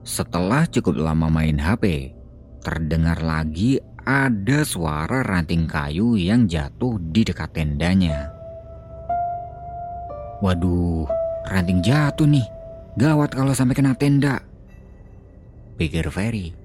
Setelah 0.01 0.65
cukup 0.65 0.97
lama 0.97 1.29
main 1.29 1.61
HP, 1.61 2.17
terdengar 2.65 3.21
lagi 3.21 3.77
ada 4.01 4.65
suara 4.65 5.21
ranting 5.21 5.69
kayu 5.69 6.17
yang 6.17 6.49
jatuh 6.49 6.97
di 7.13 7.21
dekat 7.21 7.53
tendanya. 7.53 8.33
Waduh, 10.41 11.05
ranting 11.45 11.85
jatuh 11.85 12.25
nih. 12.25 12.47
Gawat 12.97 13.37
kalau 13.37 13.53
sampai 13.53 13.77
kena 13.77 13.93
tenda. 13.93 14.41
Pikir 15.77 16.09
Ferry. 16.09 16.57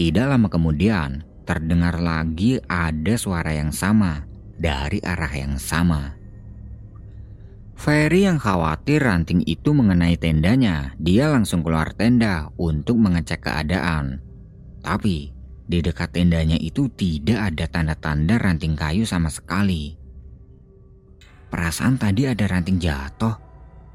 Tidak 0.00 0.24
lama 0.24 0.48
kemudian, 0.48 1.20
terdengar 1.44 2.00
lagi 2.00 2.56
ada 2.64 3.20
suara 3.20 3.52
yang 3.52 3.68
sama 3.68 4.24
dari 4.56 4.96
arah 5.04 5.34
yang 5.36 5.60
sama. 5.60 6.23
Ferry 7.84 8.24
yang 8.24 8.40
khawatir 8.40 9.04
ranting 9.04 9.44
itu 9.44 9.76
mengenai 9.76 10.16
tendanya, 10.16 10.96
dia 10.96 11.28
langsung 11.28 11.60
keluar 11.60 11.92
tenda 11.92 12.48
untuk 12.56 12.96
mengecek 12.96 13.44
keadaan. 13.44 14.24
Tapi 14.80 15.28
di 15.68 15.84
dekat 15.84 16.16
tendanya 16.16 16.56
itu 16.56 16.88
tidak 16.96 17.52
ada 17.52 17.68
tanda-tanda 17.68 18.40
ranting 18.40 18.72
kayu 18.72 19.04
sama 19.04 19.28
sekali. 19.28 20.00
Perasaan 21.52 22.00
tadi 22.00 22.24
ada 22.24 22.48
ranting 22.48 22.80
jatuh, 22.80 23.36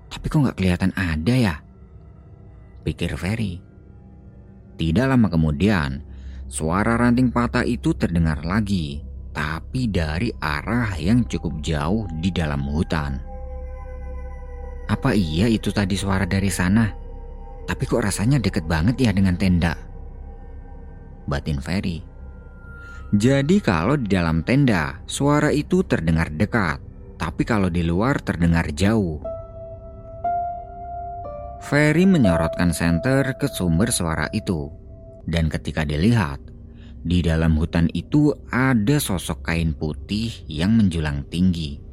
tapi 0.06 0.26
kok 0.30 0.38
nggak 0.38 0.58
kelihatan 0.62 0.94
ada 0.94 1.34
ya? 1.34 1.56
Pikir 2.86 3.18
Ferry. 3.18 3.58
Tidak 4.78 5.06
lama 5.10 5.34
kemudian, 5.34 6.06
suara 6.46 6.94
ranting 6.94 7.34
patah 7.34 7.66
itu 7.66 7.98
terdengar 7.98 8.46
lagi, 8.46 9.02
tapi 9.34 9.90
dari 9.90 10.30
arah 10.38 10.94
yang 10.94 11.26
cukup 11.26 11.58
jauh 11.66 12.06
di 12.22 12.30
dalam 12.30 12.70
hutan. 12.70 13.29
Apa 14.90 15.14
iya 15.14 15.46
itu 15.46 15.70
tadi 15.70 15.94
suara 15.94 16.26
dari 16.26 16.50
sana? 16.50 16.90
Tapi 17.70 17.86
kok 17.86 18.02
rasanya 18.02 18.42
deket 18.42 18.66
banget 18.66 18.98
ya 18.98 19.14
dengan 19.14 19.38
tenda? 19.38 19.78
Batin 21.30 21.62
Ferry. 21.62 22.02
Jadi 23.14 23.62
kalau 23.62 24.02
di 24.02 24.10
dalam 24.10 24.42
tenda, 24.42 24.98
suara 25.06 25.54
itu 25.54 25.86
terdengar 25.86 26.34
dekat, 26.34 26.82
tapi 27.22 27.46
kalau 27.46 27.70
di 27.70 27.86
luar 27.86 28.18
terdengar 28.18 28.74
jauh. 28.74 29.22
Ferry 31.62 32.10
menyorotkan 32.10 32.74
senter 32.74 33.38
ke 33.38 33.46
sumber 33.46 33.94
suara 33.94 34.26
itu. 34.34 34.74
Dan 35.30 35.54
ketika 35.54 35.86
dilihat, 35.86 36.42
di 37.06 37.22
dalam 37.22 37.54
hutan 37.62 37.94
itu 37.94 38.34
ada 38.50 38.98
sosok 38.98 39.54
kain 39.54 39.78
putih 39.78 40.34
yang 40.50 40.74
menjulang 40.74 41.22
tinggi. 41.30 41.89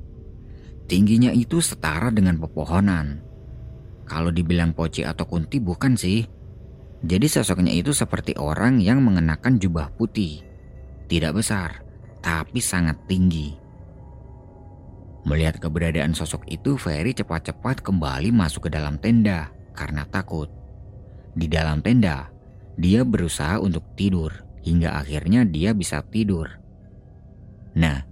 Tingginya 0.86 1.34
itu 1.34 1.58
setara 1.58 2.14
dengan 2.14 2.38
pepohonan. 2.38 3.22
Kalau 4.06 4.30
dibilang 4.30 4.70
poci 4.70 5.02
atau 5.02 5.26
kunti 5.26 5.58
bukan 5.58 5.98
sih. 5.98 6.22
Jadi 7.02 7.26
sosoknya 7.26 7.74
itu 7.74 7.90
seperti 7.90 8.38
orang 8.38 8.78
yang 8.78 9.02
mengenakan 9.02 9.58
jubah 9.58 9.90
putih. 9.98 10.46
Tidak 11.10 11.34
besar, 11.34 11.82
tapi 12.22 12.62
sangat 12.62 12.98
tinggi. 13.10 13.54
Melihat 15.26 15.58
keberadaan 15.58 16.14
sosok 16.14 16.46
itu, 16.46 16.78
Ferry 16.78 17.10
cepat-cepat 17.10 17.82
kembali 17.82 18.30
masuk 18.30 18.70
ke 18.70 18.70
dalam 18.70 18.94
tenda 19.02 19.50
karena 19.74 20.06
takut. 20.06 20.46
Di 21.34 21.50
dalam 21.50 21.82
tenda, 21.82 22.30
dia 22.78 23.02
berusaha 23.02 23.58
untuk 23.58 23.82
tidur 23.98 24.30
hingga 24.62 25.02
akhirnya 25.02 25.42
dia 25.42 25.74
bisa 25.74 25.98
tidur. 26.06 26.46
Nah, 27.74 28.06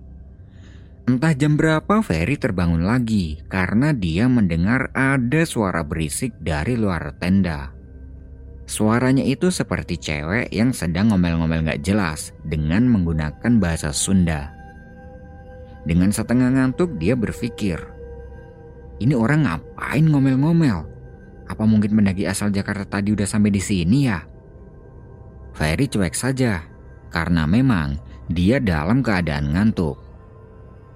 entah 1.04 1.36
jam 1.36 1.60
berapa 1.60 2.00
Ferry 2.00 2.40
terbangun 2.40 2.88
lagi 2.88 3.44
karena 3.52 3.92
dia 3.92 4.24
mendengar 4.24 4.88
ada 4.96 5.44
suara 5.44 5.84
berisik 5.84 6.32
dari 6.40 6.80
luar 6.80 7.12
tenda. 7.20 7.72
Suaranya 8.64 9.20
itu 9.20 9.52
seperti 9.52 10.00
cewek 10.00 10.48
yang 10.48 10.72
sedang 10.72 11.12
ngomel-ngomel 11.12 11.68
gak 11.68 11.84
jelas 11.84 12.32
dengan 12.48 12.88
menggunakan 12.88 13.60
bahasa 13.60 13.92
Sunda. 13.92 14.56
Dengan 15.84 16.08
setengah 16.08 16.48
ngantuk 16.48 16.96
dia 16.96 17.12
berpikir, 17.12 17.76
ini 19.04 19.12
orang 19.12 19.44
ngapain 19.44 20.08
ngomel-ngomel? 20.08 20.88
Apa 21.44 21.68
mungkin 21.68 21.92
pendaki 21.92 22.24
asal 22.24 22.48
Jakarta 22.48 22.88
tadi 22.88 23.12
udah 23.12 23.28
sampai 23.28 23.52
di 23.52 23.60
sini 23.60 24.08
ya? 24.08 24.24
Ferry 25.52 25.84
cuek 25.84 26.16
saja, 26.16 26.64
karena 27.12 27.44
memang 27.44 28.00
dia 28.32 28.64
dalam 28.64 29.04
keadaan 29.04 29.52
ngantuk. 29.52 30.03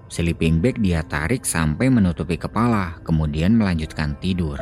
Sleeping 0.09 0.57
bag 0.57 0.81
dia 0.81 1.05
tarik 1.05 1.45
sampai 1.45 1.85
menutupi 1.93 2.33
kepala, 2.33 2.97
kemudian 3.05 3.53
melanjutkan 3.53 4.17
tidur. 4.17 4.57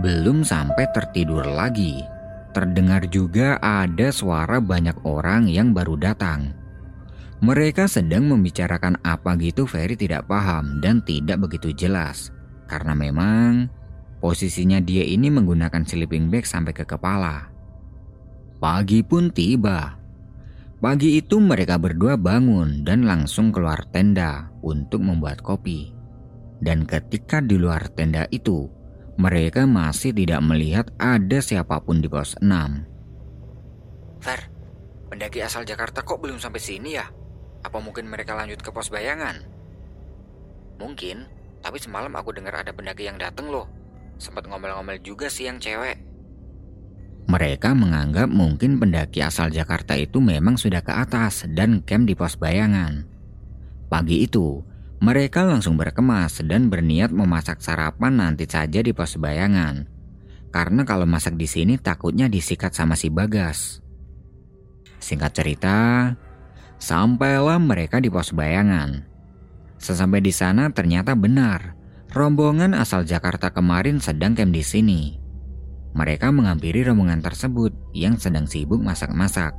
Belum 0.00 0.40
sampai 0.40 0.88
tertidur 0.96 1.44
lagi, 1.44 2.00
terdengar 2.56 3.04
juga 3.12 3.60
ada 3.60 4.08
suara 4.08 4.56
banyak 4.56 5.04
orang 5.04 5.52
yang 5.52 5.76
baru 5.76 6.00
datang. 6.00 6.56
Mereka 7.44 7.92
sedang 7.92 8.24
membicarakan 8.24 8.96
apa 9.04 9.36
gitu 9.36 9.68
Ferry 9.68 10.00
tidak 10.00 10.24
paham 10.24 10.80
dan 10.80 11.04
tidak 11.04 11.44
begitu 11.44 11.76
jelas. 11.76 12.32
Karena 12.68 12.96
memang 12.96 13.68
posisinya 14.24 14.80
dia 14.80 15.04
ini 15.04 15.28
menggunakan 15.28 15.84
sleeping 15.84 16.32
bag 16.32 16.48
sampai 16.48 16.72
ke 16.72 16.88
kepala. 16.88 17.52
Pagi 18.56 19.04
pun 19.04 19.28
tiba. 19.28 19.99
Pagi 20.80 21.20
itu 21.20 21.36
mereka 21.36 21.76
berdua 21.76 22.16
bangun 22.16 22.88
dan 22.88 23.04
langsung 23.04 23.52
keluar 23.52 23.84
tenda 23.92 24.48
untuk 24.64 25.04
membuat 25.04 25.44
kopi. 25.44 25.92
Dan 26.56 26.88
ketika 26.88 27.44
di 27.44 27.60
luar 27.60 27.92
tenda 27.92 28.24
itu, 28.32 28.64
mereka 29.20 29.68
masih 29.68 30.16
tidak 30.16 30.40
melihat 30.40 30.88
ada 30.96 31.44
siapa 31.44 31.84
pun 31.84 32.00
di 32.00 32.08
pos 32.08 32.32
6. 32.40 34.24
Fer, 34.24 34.40
pendaki 35.12 35.44
asal 35.44 35.68
Jakarta 35.68 36.00
kok 36.00 36.16
belum 36.16 36.40
sampai 36.40 36.64
sini 36.64 36.96
ya? 36.96 37.04
Apa 37.60 37.76
mungkin 37.84 38.08
mereka 38.08 38.32
lanjut 38.32 38.64
ke 38.64 38.72
pos 38.72 38.88
bayangan? 38.88 39.36
Mungkin, 40.80 41.28
tapi 41.60 41.76
semalam 41.76 42.16
aku 42.16 42.32
dengar 42.32 42.56
ada 42.56 42.72
pendaki 42.72 43.04
yang 43.04 43.20
dateng 43.20 43.52
loh. 43.52 43.68
Sempat 44.16 44.48
ngomel-ngomel 44.48 45.04
juga 45.04 45.28
sih 45.28 45.44
yang 45.44 45.60
cewek. 45.60 46.09
Mereka 47.30 47.78
menganggap 47.78 48.26
mungkin 48.26 48.82
pendaki 48.82 49.22
asal 49.22 49.54
Jakarta 49.54 49.94
itu 49.94 50.18
memang 50.18 50.58
sudah 50.58 50.82
ke 50.82 50.90
atas 50.90 51.46
dan 51.54 51.78
camp 51.86 52.10
di 52.10 52.18
pos 52.18 52.34
bayangan. 52.34 53.06
Pagi 53.86 54.26
itu, 54.26 54.66
mereka 54.98 55.46
langsung 55.46 55.78
berkemas 55.78 56.42
dan 56.42 56.66
berniat 56.66 57.14
memasak 57.14 57.62
sarapan 57.62 58.18
nanti 58.18 58.50
saja 58.50 58.82
di 58.82 58.90
pos 58.90 59.14
bayangan. 59.14 59.86
Karena 60.50 60.82
kalau 60.82 61.06
masak 61.06 61.38
di 61.38 61.46
sini 61.46 61.78
takutnya 61.78 62.26
disikat 62.26 62.74
sama 62.74 62.98
si 62.98 63.06
Bagas. 63.14 63.78
Singkat 64.98 65.30
cerita, 65.30 65.78
sampailah 66.82 67.62
mereka 67.62 68.02
di 68.02 68.10
pos 68.10 68.34
bayangan. 68.34 69.06
Sesampai 69.78 70.18
di 70.18 70.34
sana 70.34 70.74
ternyata 70.74 71.14
benar, 71.14 71.78
rombongan 72.10 72.74
asal 72.74 73.06
Jakarta 73.06 73.54
kemarin 73.54 74.02
sedang 74.02 74.34
camp 74.34 74.50
di 74.50 74.66
sini. 74.66 75.19
Mereka 75.90 76.30
menghampiri 76.30 76.86
rombongan 76.86 77.18
tersebut 77.18 77.74
yang 77.90 78.14
sedang 78.14 78.46
sibuk 78.46 78.78
masak-masak. 78.78 79.50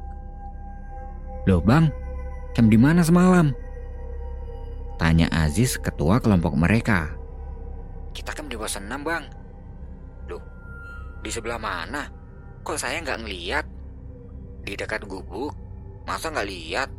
Loh 1.43 1.59
bang, 1.59 1.91
camp 2.55 2.71
di 2.71 2.79
mana 2.79 3.03
semalam? 3.03 3.51
Tanya 4.95 5.27
Aziz 5.33 5.75
ketua 5.81 6.21
kelompok 6.21 6.53
mereka. 6.55 7.11
Kita 8.13 8.31
camp 8.31 8.47
di 8.47 8.55
bosan 8.55 8.87
6 8.87 9.01
bang. 9.01 9.23
Loh, 10.29 10.43
di 11.19 11.29
sebelah 11.33 11.57
mana? 11.57 12.07
Kok 12.61 12.77
saya 12.77 13.01
nggak 13.01 13.25
ngeliat? 13.25 13.65
Di 14.61 14.77
dekat 14.77 15.09
gubuk? 15.09 15.51
Masa 16.05 16.29
nggak 16.29 16.47
lihat? 16.47 16.89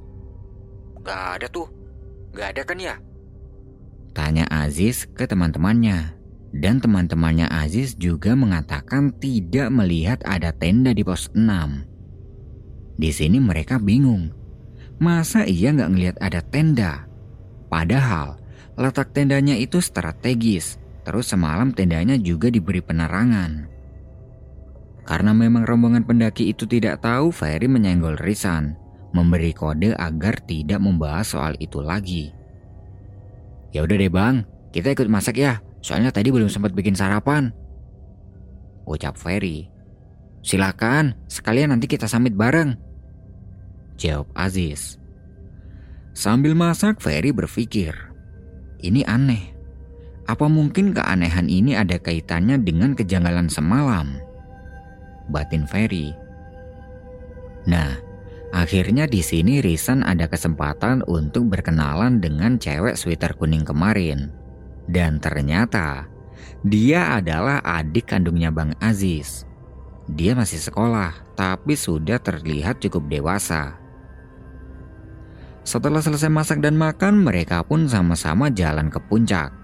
Gak 1.02 1.38
ada 1.38 1.46
tuh. 1.50 1.66
Gak 2.32 2.56
ada 2.56 2.62
kan 2.64 2.78
ya? 2.80 2.94
Tanya 4.16 4.44
Aziz 4.48 5.04
ke 5.12 5.28
teman-temannya. 5.28 6.21
Dan 6.52 6.84
teman-temannya 6.84 7.48
Aziz 7.48 7.96
juga 7.96 8.36
mengatakan 8.36 9.16
tidak 9.16 9.72
melihat 9.72 10.20
ada 10.28 10.52
tenda 10.52 10.92
di 10.92 11.00
pos 11.00 11.32
6. 11.32 11.40
Di 13.00 13.08
sini 13.08 13.40
mereka 13.40 13.80
bingung. 13.80 14.28
Masa 15.00 15.48
iya 15.48 15.72
nggak 15.72 15.90
ngelihat 15.96 16.16
ada 16.20 16.44
tenda? 16.44 17.08
Padahal 17.72 18.36
letak 18.76 19.16
tendanya 19.16 19.56
itu 19.56 19.80
strategis. 19.80 20.76
Terus 21.02 21.32
semalam 21.32 21.74
tendanya 21.74 22.14
juga 22.14 22.46
diberi 22.52 22.78
penerangan. 22.78 23.66
Karena 25.02 25.34
memang 25.34 25.66
rombongan 25.66 26.06
pendaki 26.06 26.54
itu 26.54 26.62
tidak 26.62 27.02
tahu, 27.02 27.34
Ferry 27.34 27.66
menyenggol 27.66 28.14
Risan, 28.14 28.78
memberi 29.10 29.50
kode 29.50 29.98
agar 29.98 30.38
tidak 30.46 30.78
membahas 30.78 31.26
soal 31.26 31.52
itu 31.58 31.82
lagi. 31.82 32.30
Ya 33.74 33.82
udah 33.82 33.96
deh 33.98 34.12
bang, 34.12 34.46
kita 34.70 34.94
ikut 34.94 35.10
masak 35.10 35.42
ya. 35.42 35.58
Soalnya 35.82 36.14
tadi 36.14 36.30
belum 36.30 36.46
sempat 36.46 36.72
bikin 36.72 36.94
sarapan. 36.94 37.50
Ucap 38.86 39.18
Ferry. 39.18 39.66
Silakan, 40.42 41.14
sekalian 41.26 41.74
nanti 41.74 41.86
kita 41.86 42.06
samit 42.06 42.34
bareng. 42.34 42.74
Jawab 43.98 44.30
Aziz. 44.34 44.98
Sambil 46.14 46.54
masak, 46.54 46.98
Ferry 46.98 47.30
berpikir. 47.30 47.94
Ini 48.82 49.06
aneh. 49.06 49.54
Apa 50.26 50.46
mungkin 50.46 50.94
keanehan 50.94 51.50
ini 51.50 51.74
ada 51.74 51.98
kaitannya 51.98 52.58
dengan 52.62 52.94
kejanggalan 52.94 53.50
semalam? 53.50 54.18
Batin 55.30 55.66
Ferry. 55.66 56.14
Nah, 57.66 57.94
Akhirnya 58.52 59.08
di 59.08 59.24
sini 59.24 59.64
Risan 59.64 60.04
ada 60.04 60.28
kesempatan 60.28 61.00
untuk 61.08 61.48
berkenalan 61.48 62.20
dengan 62.20 62.60
cewek 62.60 63.00
sweater 63.00 63.32
kuning 63.32 63.64
kemarin. 63.64 64.28
Dan 64.86 65.22
ternyata 65.22 66.10
dia 66.62 67.18
adalah 67.18 67.58
adik 67.62 68.14
kandungnya 68.14 68.54
Bang 68.54 68.74
Aziz. 68.78 69.46
Dia 70.10 70.34
masih 70.34 70.58
sekolah, 70.58 71.34
tapi 71.38 71.78
sudah 71.78 72.18
terlihat 72.18 72.82
cukup 72.82 73.06
dewasa. 73.06 73.78
Setelah 75.62 76.02
selesai 76.02 76.26
masak 76.26 76.58
dan 76.58 76.74
makan, 76.74 77.22
mereka 77.22 77.62
pun 77.62 77.86
sama-sama 77.86 78.50
jalan 78.50 78.90
ke 78.90 78.98
puncak. 78.98 79.54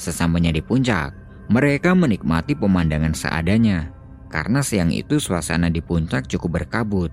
Sesampainya 0.00 0.48
di 0.48 0.64
puncak, 0.64 1.12
mereka 1.52 1.92
menikmati 1.92 2.56
pemandangan 2.56 3.12
seadanya. 3.12 3.92
Karena 4.32 4.64
siang 4.64 4.88
itu 4.88 5.20
suasana 5.20 5.68
di 5.68 5.84
puncak 5.84 6.24
cukup 6.24 6.64
berkabut, 6.64 7.12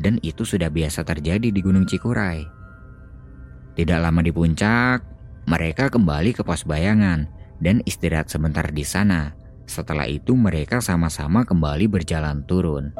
dan 0.00 0.16
itu 0.24 0.48
sudah 0.48 0.72
biasa 0.72 1.04
terjadi 1.04 1.52
di 1.52 1.60
Gunung 1.60 1.84
Cikuray. 1.84 2.40
Tidak 3.76 3.98
lama 4.00 4.24
di 4.24 4.32
puncak, 4.32 5.13
mereka 5.44 5.92
kembali 5.92 6.32
ke 6.32 6.40
pos 6.40 6.64
bayangan 6.64 7.28
dan 7.60 7.84
istirahat 7.84 8.32
sebentar 8.32 8.64
di 8.72 8.84
sana. 8.84 9.36
Setelah 9.64 10.04
itu 10.08 10.36
mereka 10.36 10.80
sama-sama 10.80 11.44
kembali 11.44 11.88
berjalan 11.88 12.44
turun. 12.44 12.92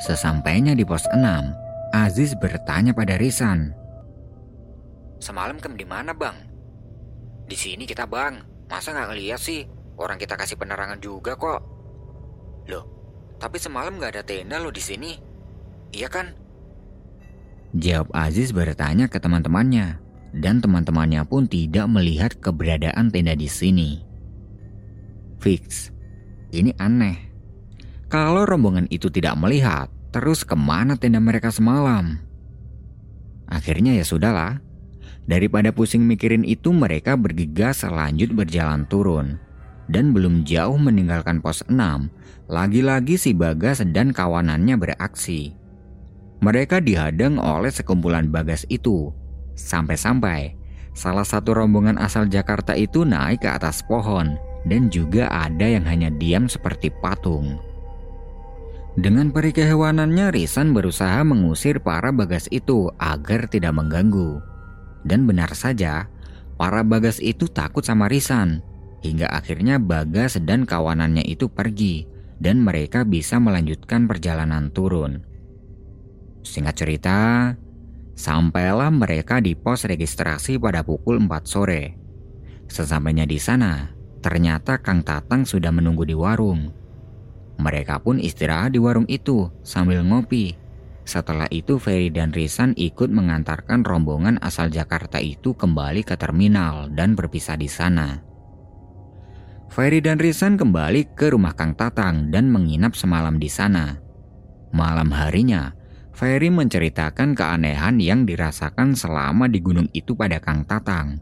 Sesampainya 0.00 0.72
di 0.72 0.82
pos 0.82 1.04
6, 1.08 1.94
Aziz 1.94 2.32
bertanya 2.40 2.96
pada 2.96 3.20
Risan. 3.20 3.76
Semalam 5.22 5.60
kem 5.62 5.78
di 5.78 5.86
mana 5.86 6.10
bang? 6.10 6.34
Di 7.46 7.54
sini 7.54 7.86
kita 7.86 8.08
bang. 8.08 8.42
Masa 8.66 8.96
nggak 8.96 9.12
ngeliat 9.12 9.38
sih? 9.38 9.62
Orang 10.00 10.16
kita 10.16 10.34
kasih 10.34 10.56
penerangan 10.56 10.98
juga 10.98 11.36
kok. 11.36 11.60
Loh, 12.66 12.84
tapi 13.38 13.60
semalam 13.60 13.94
nggak 14.00 14.18
ada 14.18 14.24
tenda 14.24 14.56
loh 14.58 14.72
di 14.72 14.82
sini. 14.82 15.12
Iya 15.92 16.08
kan? 16.08 16.32
Jawab 17.76 18.10
Aziz 18.16 18.50
bertanya 18.50 19.06
ke 19.06 19.20
teman-temannya, 19.22 20.01
dan 20.32 20.64
teman-temannya 20.64 21.24
pun 21.28 21.44
tidak 21.46 21.88
melihat 21.88 22.32
keberadaan 22.40 23.12
tenda 23.12 23.36
di 23.36 23.48
sini. 23.48 24.00
Fix, 25.40 25.92
ini 26.52 26.72
aneh. 26.80 27.30
Kalau 28.08 28.44
rombongan 28.44 28.88
itu 28.92 29.08
tidak 29.08 29.36
melihat, 29.40 29.88
Terus 30.12 30.44
ke 30.44 30.52
mana 30.52 31.00
tenda 31.00 31.16
mereka 31.24 31.48
semalam? 31.48 32.20
Akhirnya 33.48 33.96
ya 33.96 34.04
sudahlah. 34.04 34.60
Daripada 35.24 35.72
pusing 35.72 36.04
mikirin 36.04 36.44
itu 36.44 36.68
mereka 36.68 37.16
bergegas 37.16 37.80
lanjut 37.88 38.36
berjalan 38.36 38.84
turun. 38.92 39.40
Dan 39.88 40.12
belum 40.12 40.44
jauh 40.44 40.76
meninggalkan 40.76 41.40
pos 41.40 41.64
6, 41.66 42.12
lagi-lagi 42.52 43.16
si 43.16 43.32
Bagas 43.32 43.80
dan 43.92 44.12
kawanannya 44.12 44.76
beraksi. 44.76 45.56
Mereka 46.44 46.84
dihadang 46.84 47.40
oleh 47.40 47.72
sekumpulan 47.72 48.28
Bagas 48.28 48.68
itu. 48.68 49.16
Sampai-sampai 49.62 50.58
salah 50.92 51.24
satu 51.24 51.54
rombongan 51.54 51.96
asal 52.02 52.26
Jakarta 52.26 52.74
itu 52.74 53.06
naik 53.06 53.46
ke 53.46 53.48
atas 53.48 53.80
pohon 53.86 54.34
dan 54.66 54.90
juga 54.90 55.30
ada 55.30 55.64
yang 55.64 55.86
hanya 55.86 56.10
diam 56.10 56.50
seperti 56.50 56.90
patung. 56.90 57.62
Dengan 58.92 59.32
peri 59.32 59.56
kehewanannya, 59.56 60.36
Risan 60.36 60.76
berusaha 60.76 61.24
mengusir 61.24 61.80
para 61.80 62.12
bagas 62.12 62.44
itu 62.52 62.92
agar 63.00 63.48
tidak 63.48 63.72
mengganggu. 63.72 64.44
Dan 65.00 65.24
benar 65.24 65.56
saja, 65.56 66.12
para 66.60 66.84
bagas 66.84 67.16
itu 67.16 67.48
takut 67.48 67.80
sama 67.80 68.04
Risan. 68.12 68.60
Hingga 69.02 69.32
akhirnya 69.32 69.82
Bagas 69.82 70.38
dan 70.44 70.62
kawanannya 70.62 71.26
itu 71.26 71.50
pergi 71.50 72.06
dan 72.38 72.62
mereka 72.62 73.02
bisa 73.02 73.40
melanjutkan 73.42 74.06
perjalanan 74.06 74.70
turun. 74.70 75.26
Singkat 76.46 76.74
cerita, 76.74 77.18
sampailah 78.22 78.94
mereka 78.94 79.42
di 79.42 79.58
pos 79.58 79.82
registrasi 79.82 80.54
pada 80.62 80.86
pukul 80.86 81.18
4 81.26 81.42
sore. 81.42 81.98
Sesampainya 82.70 83.26
di 83.26 83.42
sana, 83.42 83.90
ternyata 84.22 84.78
Kang 84.78 85.02
Tatang 85.02 85.42
sudah 85.42 85.74
menunggu 85.74 86.06
di 86.06 86.14
warung. 86.14 86.70
Mereka 87.58 87.98
pun 88.06 88.22
istirahat 88.22 88.78
di 88.78 88.78
warung 88.78 89.10
itu 89.10 89.50
sambil 89.66 90.06
ngopi. 90.06 90.54
Setelah 91.02 91.50
itu 91.50 91.82
Ferry 91.82 92.14
dan 92.14 92.30
Risan 92.30 92.78
ikut 92.78 93.10
mengantarkan 93.10 93.82
rombongan 93.82 94.38
asal 94.38 94.70
Jakarta 94.70 95.18
itu 95.18 95.50
kembali 95.50 96.06
ke 96.06 96.14
terminal 96.14 96.86
dan 96.94 97.18
berpisah 97.18 97.58
di 97.58 97.66
sana. 97.66 98.22
Ferry 99.66 99.98
dan 99.98 100.22
Risan 100.22 100.54
kembali 100.54 101.18
ke 101.18 101.34
rumah 101.34 101.58
Kang 101.58 101.74
Tatang 101.74 102.30
dan 102.30 102.46
menginap 102.54 102.94
semalam 102.94 103.34
di 103.42 103.50
sana. 103.50 103.98
Malam 104.70 105.10
harinya, 105.10 105.74
Ferry 106.22 106.54
menceritakan 106.54 107.34
keanehan 107.34 107.98
yang 107.98 108.22
dirasakan 108.22 108.94
selama 108.94 109.50
di 109.50 109.58
gunung 109.58 109.90
itu 109.90 110.14
pada 110.14 110.38
Kang 110.38 110.62
Tatang. 110.62 111.18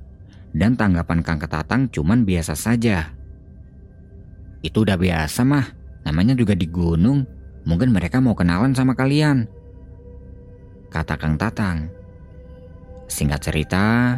Dan 0.52 0.76
tanggapan 0.76 1.24
Kang 1.24 1.40
Tatang 1.40 1.88
cuman 1.88 2.28
biasa 2.28 2.52
saja. 2.52 3.08
Itu 4.60 4.84
udah 4.84 5.00
biasa 5.00 5.40
mah, 5.40 5.80
Namanya 6.04 6.32
juga 6.36 6.56
di 6.56 6.68
gunung, 6.68 7.24
mungkin 7.68 7.92
mereka 7.92 8.20
mau 8.24 8.32
kenalan 8.32 8.72
sama 8.72 8.96
kalian. 8.96 9.44
Kata 10.88 11.16
Kang 11.20 11.36
Tatang. 11.36 11.88
Singkat 13.08 13.40
cerita, 13.40 14.16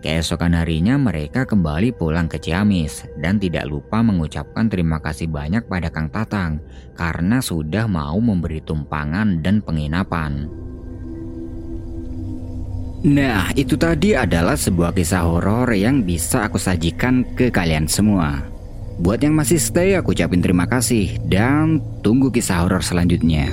keesokan 0.00 0.54
harinya 0.54 0.94
mereka 0.96 1.42
kembali 1.44 1.94
pulang 1.94 2.30
ke 2.30 2.38
Ciamis 2.38 3.06
dan 3.18 3.38
tidak 3.42 3.66
lupa 3.66 4.02
mengucapkan 4.02 4.70
terima 4.70 5.02
kasih 5.02 5.26
banyak 5.26 5.66
pada 5.66 5.90
Kang 5.90 6.08
Tatang 6.08 6.62
karena 6.94 7.42
sudah 7.42 7.86
mau 7.90 8.18
memberi 8.18 8.62
tumpangan 8.62 9.42
dan 9.42 9.62
penginapan. 9.62 10.46
Nah, 12.98 13.54
itu 13.54 13.78
tadi 13.78 14.18
adalah 14.18 14.58
sebuah 14.58 14.90
kisah 14.90 15.22
horor 15.22 15.70
yang 15.70 16.02
bisa 16.02 16.50
aku 16.50 16.58
sajikan 16.58 17.22
ke 17.38 17.46
kalian 17.46 17.86
semua. 17.86 18.42
Buat 18.98 19.22
yang 19.22 19.38
masih 19.38 19.62
stay, 19.62 19.94
aku 19.94 20.10
ucapin 20.10 20.42
terima 20.42 20.66
kasih 20.66 21.14
dan 21.30 21.78
tunggu 22.02 22.34
kisah 22.34 22.66
horor 22.66 22.82
selanjutnya. 22.82 23.46